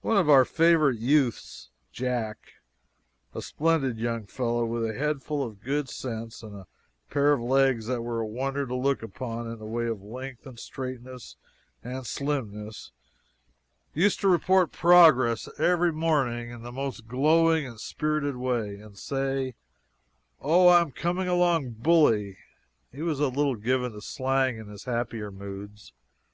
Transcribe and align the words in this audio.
One 0.00 0.16
of 0.16 0.30
our 0.30 0.46
favorite 0.46 0.98
youths, 0.98 1.68
Jack, 1.92 2.52
a 3.34 3.42
splendid 3.42 3.98
young 3.98 4.24
fellow 4.24 4.64
with 4.64 4.86
a 4.86 4.94
head 4.94 5.22
full 5.22 5.42
of 5.44 5.60
good 5.60 5.90
sense, 5.90 6.42
and 6.42 6.54
a 6.56 6.66
pair 7.10 7.34
of 7.34 7.42
legs 7.42 7.84
that 7.86 8.00
were 8.00 8.20
a 8.20 8.26
wonder 8.26 8.66
to 8.66 8.74
look 8.74 9.02
upon 9.02 9.50
in 9.52 9.58
the 9.58 9.66
way 9.66 9.84
of 9.86 10.00
length 10.00 10.46
and 10.46 10.58
straightness 10.58 11.36
and 11.82 12.06
slimness, 12.06 12.90
used 13.92 14.18
to 14.20 14.28
report 14.28 14.72
progress 14.72 15.46
every 15.60 15.92
morning 15.92 16.48
in 16.50 16.62
the 16.62 16.72
most 16.72 17.06
glowing 17.06 17.66
and 17.66 17.78
spirited 17.80 18.36
way, 18.36 18.76
and 18.76 18.96
say: 18.96 19.56
"Oh, 20.40 20.70
I'm 20.70 20.90
coming 20.90 21.28
along 21.28 21.72
bully!" 21.80 22.38
(he 22.90 23.02
was 23.02 23.20
a 23.20 23.28
little 23.28 23.56
given 23.56 23.92
to 23.92 24.00
slang 24.00 24.56
in 24.56 24.68
his 24.68 24.84
happier 24.84 25.30
moods.) 25.30 25.92